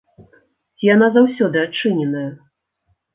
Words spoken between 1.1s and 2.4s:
заўсёды адчыненая?